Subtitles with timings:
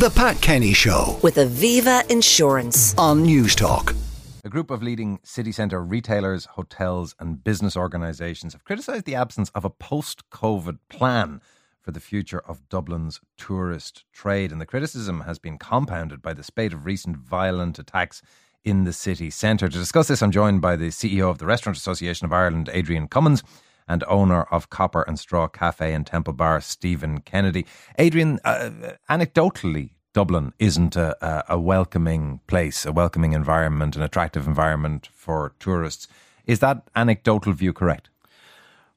[0.00, 2.94] The Pat Kenny Show with Aviva Insurance.
[2.96, 3.94] on Newstalk.
[4.42, 9.50] A group of leading city centre retailers, hotels, and business organisations have criticised the absence
[9.50, 11.42] of a post COVID plan
[11.82, 14.52] for the future of Dublin's tourist trade.
[14.52, 18.22] And the criticism has been compounded by the spate of recent violent attacks
[18.64, 19.68] in the city centre.
[19.68, 23.06] To discuss this, I'm joined by the CEO of the Restaurant Association of Ireland, Adrian
[23.06, 23.42] Cummins,
[23.90, 27.66] and owner of Copper and Straw Cafe and Temple Bar, Stephen Kennedy.
[27.98, 28.70] Adrian, uh,
[29.10, 36.06] anecdotally, Dublin isn't a, a, welcoming place, a welcoming environment, an attractive environment for tourists.
[36.46, 38.10] Is that anecdotal view correct?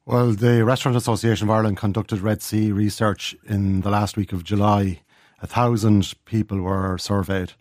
[0.06, 4.44] Well, the Restaurant Association of Ireland conducted Red C research in the last week of
[4.44, 5.02] July.
[5.42, 7.54] A thousand people were surveyed,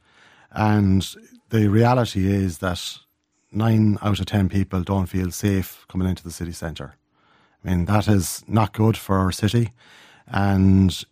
[0.51, 1.07] and
[1.49, 2.99] the reality is that
[3.51, 6.97] nine out of ten people don't feel safe coming into the city centre.
[7.65, 9.73] I mean, that is not good for our city.
[10.27, 11.05] And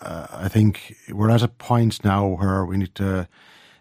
[0.00, 3.28] uh, I think we're at a point now where we need to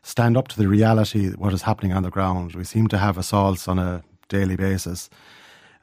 [0.02, 2.56] stand up to the reality what is happening on the ground.
[2.56, 5.10] We seem to have assaults on a daily basis.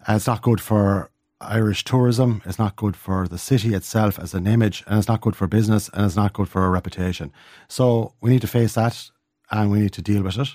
[0.09, 1.11] Uh, it's not good for
[1.41, 2.43] Irish tourism.
[2.45, 5.47] It's not good for the city itself as an image, and it's not good for
[5.47, 7.33] business, and it's not good for our reputation.
[7.69, 9.11] So we need to face that,
[9.51, 10.49] and we need to deal with it.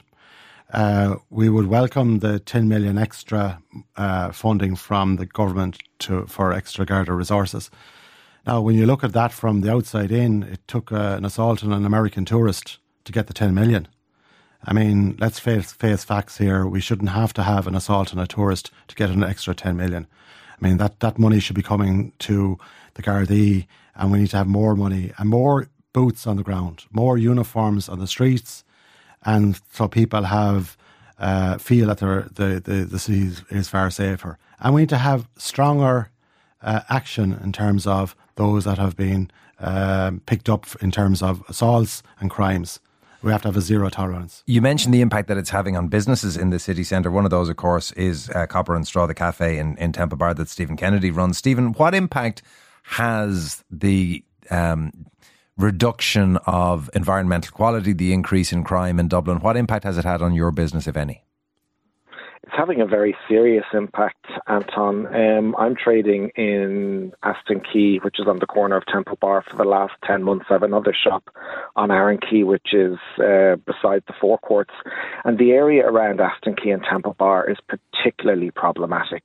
[0.72, 3.62] Uh, we would welcome the 10 million extra
[3.98, 7.72] uh, funding from the government to for extra Garda resources.
[8.46, 11.64] Now, when you look at that from the outside in, it took uh, an assault
[11.64, 13.88] on an American tourist to get the 10 million.
[14.64, 16.68] I mean, let's face, face facts here.
[16.68, 19.76] We shouldn't have to have an assault on a tourist to get an extra 10
[19.76, 20.06] million.
[20.62, 22.58] I mean, that, that money should be coming to
[22.94, 26.86] the Gardaí, and we need to have more money and more boots on the ground,
[26.92, 28.64] more uniforms on the streets,
[29.24, 30.78] and so people have
[31.20, 34.38] uh, feel that the, the, the city is, far safer.
[34.60, 36.10] And we need to have stronger
[36.62, 41.44] uh, action in terms of those that have been um, picked up in terms of
[41.50, 42.80] assaults and crimes.
[43.22, 44.44] We have to have a zero tolerance.
[44.48, 47.12] You mentioned the impact that it's having on businesses in the city centre.
[47.12, 50.18] One of those, of course, is uh, Copper and Straw, the cafe in, in Temple
[50.18, 51.38] Bar that Stephen Kennedy runs.
[51.38, 52.42] Stephen, what impact
[52.84, 54.94] has the um,
[55.60, 60.22] reduction of environmental quality, the increase in crime in Dublin, what impact has it had
[60.22, 61.24] on your business, if any?
[62.44, 65.14] It's having a very serious impact, Anton.
[65.14, 69.58] Um, I'm trading in Aston Quay, which is on the corner of Temple Bar, for
[69.58, 70.46] the last 10 months.
[70.50, 71.30] I have another shop
[71.76, 74.74] on Arran Quay, which is uh, beside the Four Courts.
[75.26, 79.24] And the area around Aston Quay and Temple Bar is particularly problematic.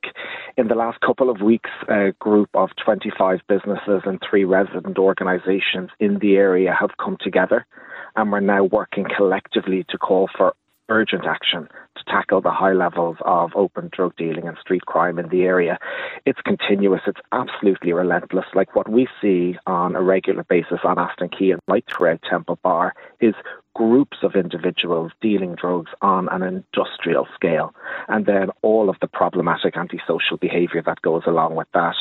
[0.57, 5.89] In the last couple of weeks, a group of 25 businesses and three resident organisations
[5.99, 7.65] in the area have come together
[8.15, 10.55] and we're now working collectively to call for
[10.89, 15.29] urgent action to tackle the high levels of open drug dealing and street crime in
[15.29, 15.77] the area.
[16.25, 18.45] It's continuous, it's absolutely relentless.
[18.53, 22.59] Like what we see on a regular basis on Aston Quay and right throughout Temple
[22.63, 23.35] Bar is
[23.75, 27.75] groups of individuals dealing drugs on an industrial scale,
[28.07, 31.95] and then all of the problematic antisocial behaviour that goes along with that.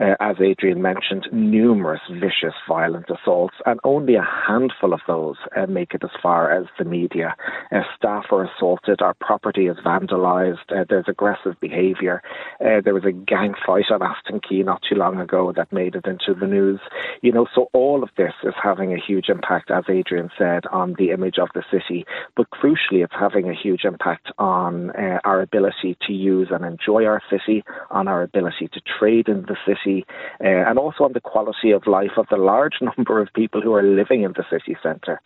[0.00, 5.66] Uh, as Adrian mentioned, numerous vicious, violent assaults, and only a handful of those uh,
[5.66, 7.34] make it as far as the media.
[7.72, 12.22] Uh, staff are assaulted, our property is vandalised, uh, there's aggressive behaviour.
[12.60, 15.94] Uh, there was a gang fight on Aston Quay not too long ago that made
[15.94, 16.80] it into the news.
[17.22, 20.94] You know, so all of this is having a huge impact, as Adrian said, on
[20.98, 22.04] the image of the city,
[22.36, 27.04] but crucially, it's having a huge impact on uh, our ability to use and enjoy
[27.04, 30.04] our city, on our ability to trade in the city,
[30.40, 33.74] uh, and also on the quality of life of the large number of people who
[33.74, 35.20] are living in the city centre.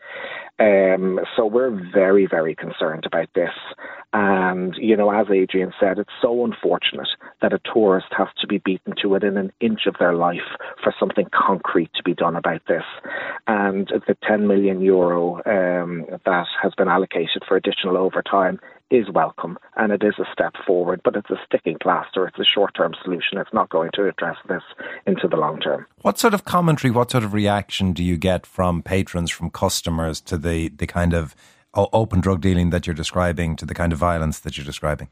[0.59, 3.51] Um, so we're very, very concerned about this.
[4.13, 7.09] And, you know, as Adrian said, it's so unfortunate
[7.41, 10.93] that a tourist has to be beaten to within an inch of their life for
[10.99, 12.83] something concrete to be done about this.
[13.47, 15.41] And the 10 million euro
[15.71, 18.61] um, that has been allocated for additional overtime
[18.91, 22.27] is welcome and it is a step forward, but it's a sticking plaster.
[22.27, 23.39] It's a short term solution.
[23.39, 24.63] It's not going to address this
[25.07, 25.87] into the long term.
[26.03, 30.21] What sort of commentary, what sort of reaction do you get from patrons, from customers
[30.23, 31.37] to the, the kind of
[31.75, 35.09] open drug dealing that you're describing, to the kind of violence that you're describing?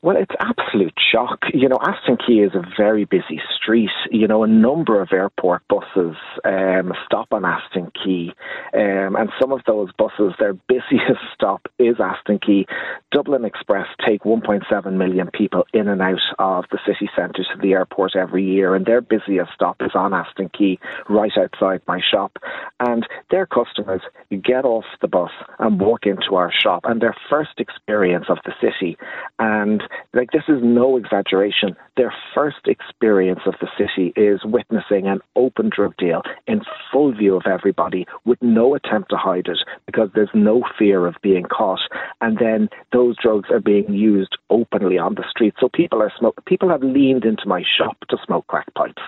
[0.00, 1.40] Well, it's absolute shock.
[1.52, 3.90] You know, Aston-Quay is a very busy street.
[4.10, 8.32] You know, a number of airport buses um, stop on Aston-Quay,
[8.74, 12.66] um, and some of those buses, their busiest stop is Aston-Quay.
[13.10, 17.72] Dublin Express take 1.7 million people in and out of the city centre to the
[17.72, 20.78] airport every year, and their busiest stop is on Aston-Quay,
[21.08, 22.38] right outside my shop.
[22.78, 27.58] And their customers get off the bus and walk into our shop, and their first
[27.58, 28.96] experience of the city
[29.40, 29.82] and
[30.14, 31.76] like this is no exaggeration.
[31.96, 36.62] Their first experience of the city is witnessing an open drug deal in
[36.92, 41.16] full view of everybody with no attempt to hide it because there's no fear of
[41.22, 41.80] being caught.
[42.20, 45.54] And then those drugs are being used openly on the street.
[45.60, 49.02] So people are smoke people have leaned into my shop to smoke crack pipes.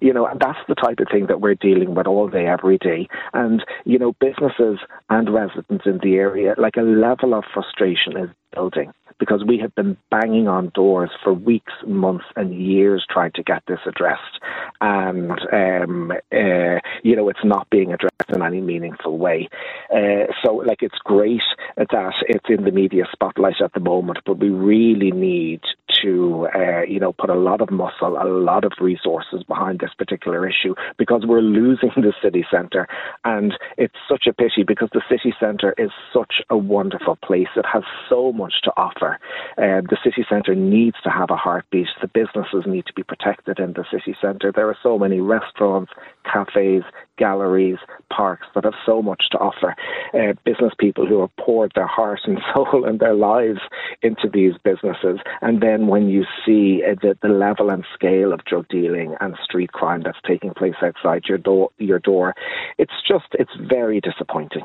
[0.00, 2.78] You know, and that's the type of thing that we're dealing with all day, every
[2.78, 3.08] day.
[3.32, 4.78] And, you know, businesses
[5.10, 9.74] and residents in the area, like a level of frustration is building because we have
[9.74, 14.40] been banging on doors for weeks, months, and years trying to get this addressed.
[14.80, 19.48] And, um, uh, you know, it's not being addressed in any meaningful way.
[19.94, 21.42] Uh, so, like, it's great
[21.76, 25.60] that it's in the media spotlight at the moment, but we really need
[26.04, 29.94] to, uh, you know, put a lot of muscle, a lot of resources behind this
[29.96, 32.86] particular issue because we're losing the city centre.
[33.24, 37.48] And it's such a pity because the city centre is such a wonderful place.
[37.56, 39.18] It has so much to offer.
[39.56, 41.88] Uh, the city centre needs to have a heartbeat.
[42.00, 44.52] The businesses need to be protected in the city centre.
[44.54, 45.92] There are so many restaurants,
[46.30, 46.82] cafes,
[47.16, 47.78] galleries,
[48.12, 49.74] parks that have so much to offer.
[50.12, 53.60] Uh, business people who have poured their heart and soul and their lives
[54.02, 55.18] into these businesses.
[55.40, 59.36] And then when you see uh, the, the level and scale of drug dealing and
[59.44, 62.34] street crime that's taking place outside your door, your door,
[62.78, 64.64] it's just, it's very disappointing.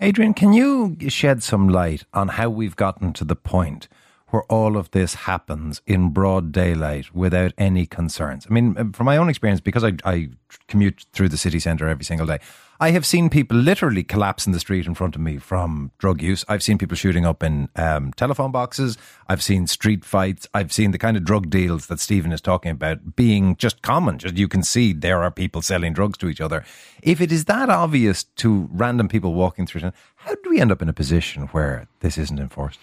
[0.00, 3.88] Adrian, can you shed some light on how we've gotten to the point
[4.30, 8.46] where all of this happens in broad daylight without any concerns.
[8.48, 10.30] I mean, from my own experience, because I, I
[10.68, 12.38] commute through the city centre every single day,
[12.82, 16.22] I have seen people literally collapse in the street in front of me from drug
[16.22, 16.46] use.
[16.48, 18.96] I've seen people shooting up in um, telephone boxes.
[19.28, 20.48] I've seen street fights.
[20.54, 24.18] I've seen the kind of drug deals that Stephen is talking about being just common.
[24.18, 26.64] Just you can see there are people selling drugs to each other.
[27.02, 30.80] If it is that obvious to random people walking through, how do we end up
[30.80, 32.78] in a position where this isn't enforced?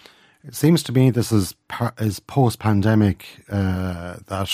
[0.48, 1.54] It seems to me this is
[1.98, 4.50] is post pandemic uh, that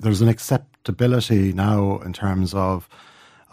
[0.00, 2.88] there's an acceptability now in terms of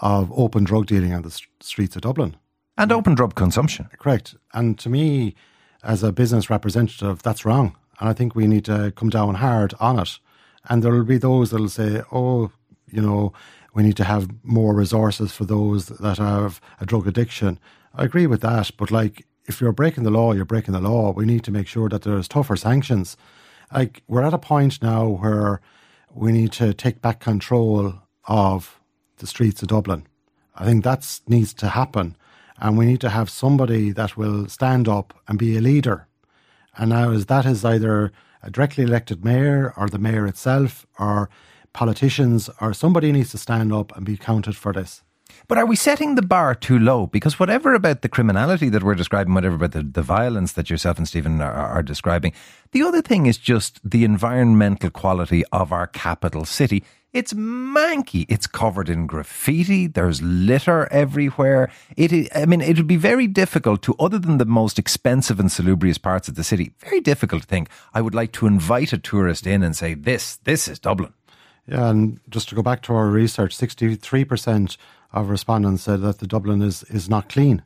[0.02, 2.36] of open drug dealing on the streets of Dublin
[2.80, 3.90] and open drug consumption.
[4.00, 4.36] Correct.
[4.54, 5.36] And to me,
[5.84, 7.76] as a business representative, that's wrong.
[8.00, 10.18] And I think we need to come down hard on it.
[10.70, 12.50] And there will be those that will say, "Oh,
[12.92, 13.34] you know,
[13.76, 17.60] we need to have more resources for those that have a drug addiction."
[17.94, 21.12] I agree with that, but like if you're breaking the law, you're breaking the law.
[21.12, 23.18] We need to make sure that there's tougher sanctions.
[23.74, 25.62] Like we're at a point now where
[26.14, 27.96] we need to take back control
[28.28, 28.80] of
[29.18, 30.06] the streets of Dublin.
[30.56, 32.18] I think that needs to happen,
[32.60, 36.08] and we need to have somebody that will stand up and be a leader.
[36.76, 38.12] And now, as that is either
[38.44, 41.30] a directly elected mayor or the mayor itself or
[41.74, 45.04] politicians or somebody needs to stand up and be counted for this.
[45.48, 47.08] But are we setting the bar too low?
[47.08, 50.98] Because whatever about the criminality that we're describing, whatever about the, the violence that yourself
[50.98, 52.34] and Stephen are, are describing,
[52.72, 56.84] the other thing is just the environmental quality of our capital city.
[57.14, 58.26] It's manky.
[58.28, 59.88] It's covered in graffiti.
[59.88, 61.72] There's litter everywhere.
[61.96, 65.50] It, I mean, it would be very difficult to, other than the most expensive and
[65.50, 68.98] salubrious parts of the city, very difficult to think I would like to invite a
[68.98, 71.14] tourist in and say, this, this is Dublin.
[71.68, 74.78] Yeah, and just to go back to our research, 63%
[75.12, 77.64] of respondents said that the Dublin is, is not clean.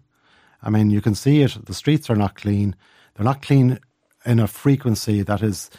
[0.63, 1.65] I mean, you can see it.
[1.65, 2.75] The streets are not clean.
[3.15, 3.79] They're not clean
[4.25, 5.69] in a frequency that is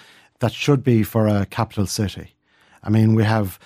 [0.41, 2.35] that should be for a capital city.
[2.83, 3.61] I mean, we have,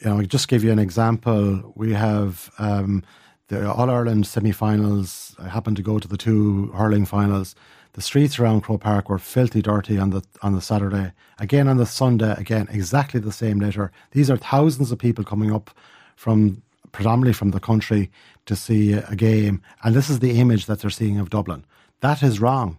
[0.00, 1.72] you know, I'll just give you an example.
[1.74, 3.02] We have um,
[3.48, 5.34] the All Ireland semi-finals.
[5.40, 7.56] I happened to go to the two hurling finals.
[7.94, 11.12] The streets around Croke Park were filthy dirty on the on the Saturday.
[11.40, 13.90] Again on the Sunday, again exactly the same litter.
[14.12, 15.72] These are thousands of people coming up
[16.14, 18.10] from predominantly from the country
[18.46, 21.64] to see a game, and this is the image that they're seeing of Dublin.
[22.00, 22.78] That is wrong.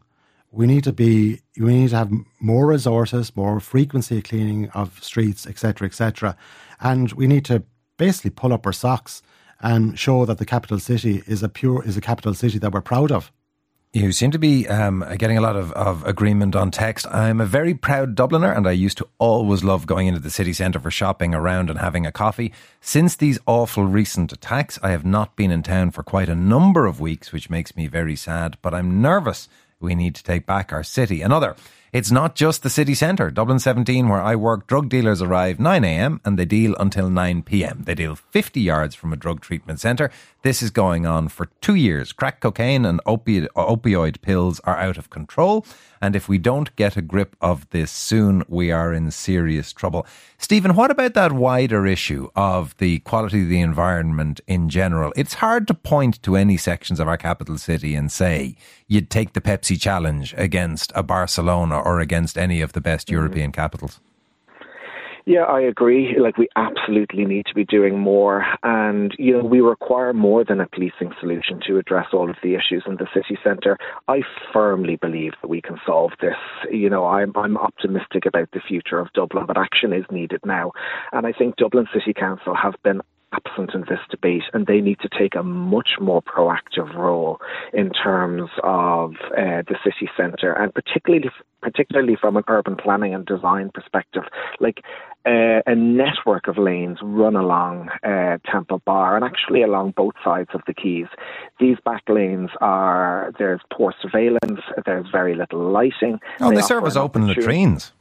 [0.52, 1.42] We need to be.
[1.58, 6.36] We need to have more resources, more frequency cleaning of streets, etc., etc.,
[6.82, 7.64] and we need to
[7.98, 9.22] basically pull up our socks
[9.62, 12.82] and show that the capital city is a pure is a capital city that we're
[12.82, 13.32] proud of.
[13.94, 17.06] You seem to be um, getting a lot of, of agreement on text.
[17.08, 20.54] I'm a very proud Dubliner and I used to always love going into the city
[20.54, 22.54] centre for shopping around and having a coffee.
[22.80, 26.86] Since these awful recent attacks, I have not been in town for quite a number
[26.86, 29.50] of weeks, which makes me very sad, but I'm nervous
[29.82, 31.22] we need to take back our city.
[31.22, 31.58] Another.
[31.94, 33.30] It's not just the city centre.
[33.30, 37.84] Dublin 17, where I work, drug dealers arrive 9am and they deal until 9pm.
[37.84, 40.10] They deal 50 yards from a drug treatment centre.
[40.42, 42.14] This is going on for two years.
[42.14, 45.66] Crack cocaine and opioid, opioid pills are out of control.
[46.02, 50.08] And if we don't get a grip of this soon, we are in serious trouble.
[50.40, 55.14] Stephen, what about that wider issue of the quality of the environment in general?
[55.16, 58.56] It's hard to point to any sections of our capital city and say
[58.88, 63.16] you'd take the Pepsi challenge against a Barcelona or against any of the best mm-hmm.
[63.16, 64.00] European capitals.
[65.26, 66.18] Yeah, I agree.
[66.20, 68.44] Like, we absolutely need to be doing more.
[68.64, 72.56] And, you know, we require more than a policing solution to address all of the
[72.56, 73.78] issues in the city centre.
[74.08, 76.38] I firmly believe that we can solve this.
[76.72, 80.72] You know, I'm, I'm optimistic about the future of Dublin, but action is needed now.
[81.14, 83.02] And I think Dublin City Council have been
[83.34, 87.40] absent in this debate, and they need to take a much more proactive role
[87.74, 91.30] in terms of uh, the city centre, and particularly
[91.62, 94.24] particularly from an urban planning and design perspective,
[94.60, 94.80] like
[95.28, 100.50] uh, a network of lanes run along uh, Temple Bar and actually along both sides
[100.56, 101.06] of the quays.
[101.60, 106.20] These back lanes are there's poor surveillance, there's very little lighting.
[106.40, 107.94] Oh, they, they serve as open latrines.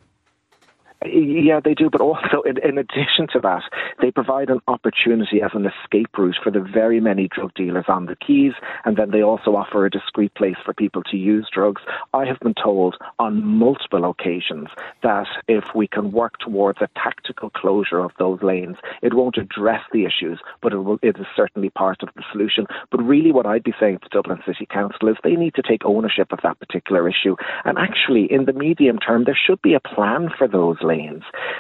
[1.07, 3.63] Yeah, they do, but also in, in, addition to that,
[4.03, 8.05] they provide an opportunity as an escape route for the very many drug dealers on
[8.05, 8.53] the quays,
[8.85, 11.81] and then they also offer a discreet place for people to use drugs.
[12.13, 14.69] I have been told on multiple occasions
[15.03, 19.81] that if we can work towards a tactical closure of those lanes, it won't address
[19.95, 22.67] the issues, but it, will, it is certainly part of the solution.
[22.91, 25.87] But really, what I'd be saying to Dublin City Council is they need to take
[25.87, 29.81] ownership of that particular issue, and actually, in the medium term, there should be a
[29.81, 30.90] plan for those lanes.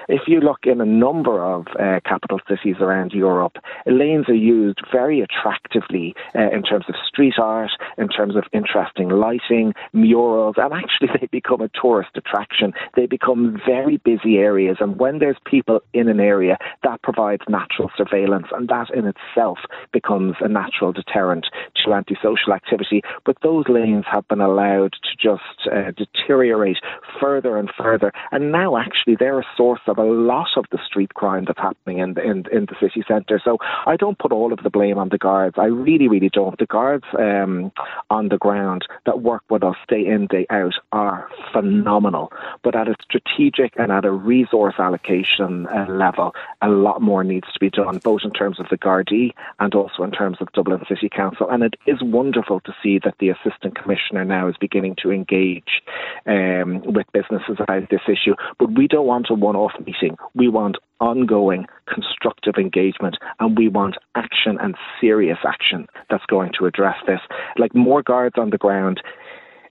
[0.08, 3.56] If you look in a number of uh, capital cities around Europe,
[3.87, 9.08] lanes are used very attractively uh, in terms of street art, in terms of interesting
[9.08, 12.72] lighting, murals, and actually they become a tourist attraction.
[12.96, 17.90] They become very busy areas, and when there's people in an area, that provides natural
[17.96, 19.58] surveillance, and that in itself
[19.92, 21.46] becomes a natural deterrent
[21.84, 23.02] to antisocial activity.
[23.25, 26.78] But those lanes have been allowed to just uh, deteriorate
[27.20, 31.15] further and further, and now actually they're a source of a lot of the street
[31.15, 33.41] crime that's happening in the, in, in the city centre.
[33.45, 35.57] So I don't put all of the blame on the guards.
[35.59, 36.59] I really, really don't.
[36.59, 37.71] The guards um,
[38.09, 42.33] on the ground that work with us day in, day out are phenomenal.
[42.65, 47.53] But at a strategic and at a resource allocation uh, level, a lot more needs
[47.53, 50.83] to be done, both in terms of the Gardaí and also in terms of Dublin
[50.89, 51.49] City Council.
[51.50, 55.83] And it is wonderful to see that the Assistant Commissioner now is beginning to engage
[56.27, 58.35] um, with businesses about this issue.
[58.59, 60.17] But we don't want a one off meeting.
[60.35, 66.67] We want ongoing constructive engagement and we want action and serious action that's going to
[66.67, 67.21] address this.
[67.57, 69.00] Like more guards on the ground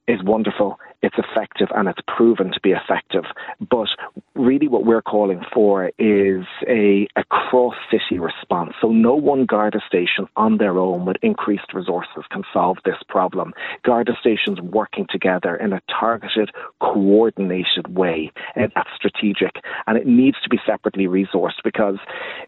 [0.07, 3.23] is wonderful it's effective and it's proven to be effective.
[3.69, 3.87] But
[4.35, 8.73] really, what we're calling for is a, a cross city response.
[8.81, 13.53] So, no one Garda station on their own with increased resources can solve this problem.
[13.83, 16.51] Garda stations working together in a targeted,
[16.81, 18.73] coordinated way, and mm.
[18.75, 19.55] that's strategic.
[19.87, 21.97] And it needs to be separately resourced because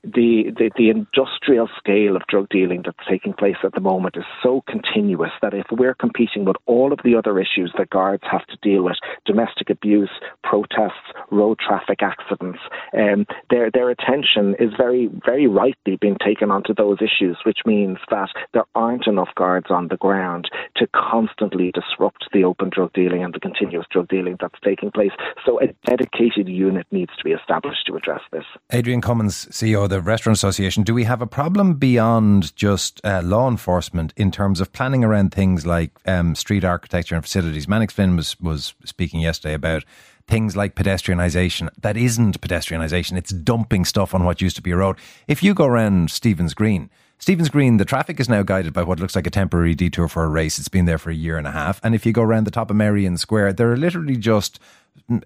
[0.03, 4.23] the, the, the industrial scale of drug dealing that's taking place at the moment is
[4.43, 8.40] so continuous that if we're competing with all of the other issues that guards have
[8.41, 10.09] have to deal with domestic abuse,
[10.43, 12.59] protests, road traffic accidents.
[12.97, 17.97] Um, their their attention is very very rightly being taken onto those issues, which means
[18.09, 23.23] that there aren't enough guards on the ground to constantly disrupt the open drug dealing
[23.23, 25.11] and the continuous drug dealing that's taking place.
[25.45, 28.43] So a dedicated unit needs to be established to address this.
[28.71, 33.21] Adrian Cummins, CEO of the Restaurant Association, do we have a problem beyond just uh,
[33.23, 37.67] law enforcement in terms of planning around things like um, street architecture and facilities?
[37.67, 39.83] Mannix Flynn was was speaking yesterday about
[40.27, 44.77] things like pedestrianisation that isn't pedestrianisation, it's dumping stuff on what used to be a
[44.77, 44.97] road.
[45.27, 48.99] If you go around Stephen's Green, Stephen's Green, the traffic is now guided by what
[48.99, 50.57] looks like a temporary detour for a race.
[50.57, 51.79] It's been there for a year and a half.
[51.83, 54.59] And if you go around the top of Merrion Square, there are literally just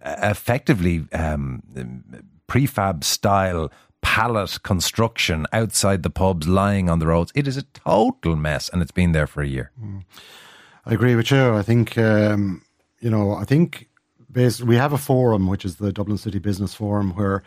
[0.03, 1.63] effectively um,
[2.49, 3.71] prefab style
[4.01, 7.31] pallet construction outside the pubs lying on the roads.
[7.33, 9.71] It is a total mess and it's been there for a year.
[9.81, 10.03] Mm.
[10.85, 11.55] I agree with you.
[11.55, 12.61] I think um,
[12.99, 13.89] you know, I think
[14.31, 17.43] based, we have a forum, which is the Dublin City Business Forum, where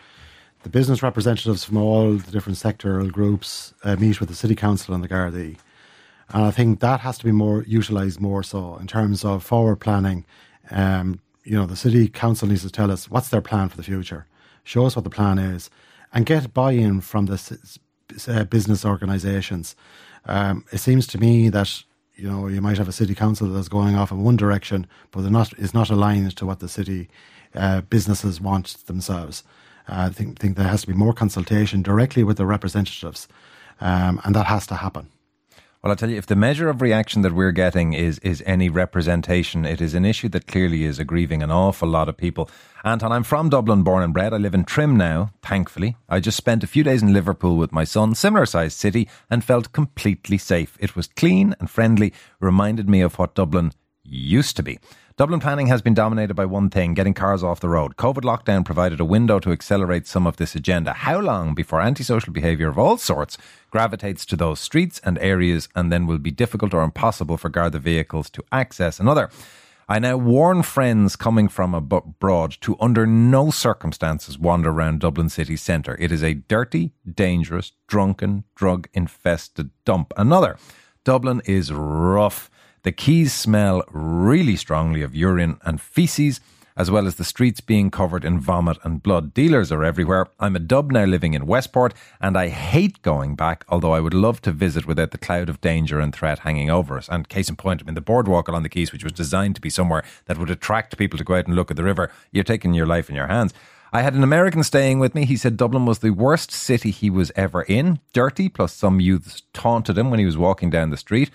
[0.62, 4.94] the business representatives from all the different sectoral groups uh, meet with the City Council
[4.94, 5.56] and the Gardaí.
[6.30, 9.76] And I think that has to be more utilised more so in terms of forward
[9.76, 10.26] planning.
[10.70, 13.82] Um, you know, the City Council needs to tell us what's their plan for the
[13.82, 14.26] future,
[14.64, 15.70] show us what the plan is,
[16.12, 17.78] and get buy in from the
[18.28, 19.74] uh, business organisations.
[20.26, 21.82] Um, it seems to me that
[22.18, 25.22] you know, you might have a city council that's going off in one direction, but
[25.22, 27.08] they're not is not aligned to what the city
[27.54, 29.44] uh, businesses want themselves.
[29.88, 33.28] Uh, I think think there has to be more consultation directly with the representatives,
[33.80, 35.08] um, and that has to happen.
[35.82, 38.68] Well, I'll tell you, if the measure of reaction that we're getting is is any
[38.68, 42.50] representation, it is an issue that clearly is aggrieving an awful lot of people.
[42.84, 44.34] Anton, I'm from Dublin, born and bred.
[44.34, 45.96] I live in Trim now, thankfully.
[46.08, 49.44] I just spent a few days in Liverpool with my son, similar sized city, and
[49.44, 50.76] felt completely safe.
[50.80, 53.70] It was clean and friendly, reminded me of what Dublin
[54.08, 54.78] used to be.
[55.16, 57.96] Dublin planning has been dominated by one thing getting cars off the road.
[57.96, 60.92] COVID lockdown provided a window to accelerate some of this agenda.
[60.92, 63.36] How long before antisocial behaviour of all sorts
[63.70, 67.80] gravitates to those streets and areas and then will be difficult or impossible for Garda
[67.80, 69.28] vehicles to access another?
[69.90, 75.56] I now warn friends coming from abroad to under no circumstances wander around Dublin city
[75.56, 75.96] centre.
[75.98, 80.12] It is a dirty, dangerous, drunken, drug infested dump.
[80.16, 80.58] Another,
[81.04, 82.50] Dublin is rough.
[82.84, 86.40] The quays smell really strongly of urine and feces,
[86.76, 89.34] as well as the streets being covered in vomit and blood.
[89.34, 90.28] Dealers are everywhere.
[90.38, 94.14] I'm a dub now living in Westport, and I hate going back, although I would
[94.14, 97.08] love to visit without the cloud of danger and threat hanging over us.
[97.08, 99.60] And case in point, I mean, the boardwalk along the quays, which was designed to
[99.60, 102.44] be somewhere that would attract people to go out and look at the river, you're
[102.44, 103.52] taking your life in your hands.
[103.92, 105.24] I had an American staying with me.
[105.24, 107.98] He said Dublin was the worst city he was ever in.
[108.12, 111.30] Dirty, plus some youths taunted him when he was walking down the street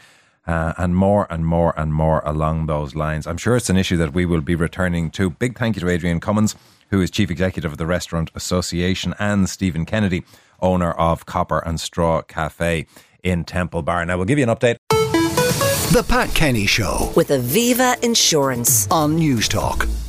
[0.47, 3.27] uh, and more and more and more along those lines.
[3.27, 5.29] I'm sure it's an issue that we will be returning to.
[5.29, 6.55] Big thank you to Adrian Cummins,
[6.89, 10.23] who is Chief Executive of the Restaurant Association, and Stephen Kennedy,
[10.61, 12.85] owner of Copper and Straw Cafe
[13.23, 14.05] in Temple Bar.
[14.05, 14.77] Now, we'll give you an update.
[15.93, 20.02] The Pat Kenny Show with Aviva Insurance on Newstalk.